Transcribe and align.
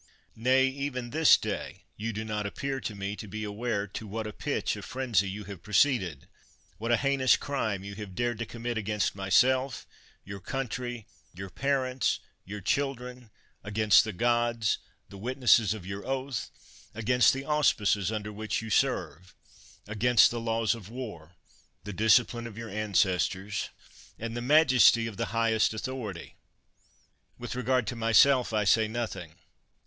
Nay, 0.35 0.65
even 0.65 1.11
this 1.11 1.37
day 1.37 1.83
you 1.95 2.11
do 2.11 2.25
not 2.25 2.47
appear 2.47 2.79
to 2.81 2.95
me 2.95 3.15
to 3.17 3.27
be 3.27 3.43
aware 3.43 3.85
to 3.85 4.07
what 4.07 4.25
a 4.25 4.33
pitch 4.33 4.75
of 4.75 4.83
frenzy 4.83 5.29
you 5.29 5.43
have 5.43 5.61
proceeded; 5.61 6.27
what 6.79 6.91
a 6.91 6.97
heinous 6.97 7.37
crime 7.37 7.83
you 7.83 7.93
have 7.93 8.15
dared 8.15 8.39
to 8.39 8.47
commit 8.47 8.79
against 8.79 9.13
myself, 9.13 9.85
your 10.25 10.39
country, 10.39 11.05
your 11.35 11.51
parents, 11.51 12.19
your 12.45 12.61
children; 12.61 13.29
against 13.63 14.03
the 14.03 14.11
gods, 14.11 14.79
the 15.09 15.19
witnesses 15.19 15.71
of 15.75 15.85
your 15.85 16.03
oath; 16.03 16.49
against 16.95 17.31
the 17.31 17.45
auspices 17.45 18.11
under 18.11 18.33
which 18.33 18.59
you 18.59 18.71
serve; 18.71 19.35
against 19.87 20.31
the 20.31 20.39
laws 20.41 20.73
of 20.73 20.89
war, 20.89 21.35
the 21.83 21.93
discipline 21.93 22.47
of 22.47 22.57
your 22.57 22.69
ancestors, 22.71 23.69
and 24.17 24.35
the 24.35 24.41
majesty 24.41 25.05
of 25.05 25.17
the 25.17 25.25
highest 25.27 25.75
authority. 25.75 26.33
With 27.37 27.53
regard 27.53 27.85
to 27.85 27.95
my 27.95 28.13
self, 28.13 28.51
I 28.51 28.63
say 28.63 28.87
nothing. 28.87 29.35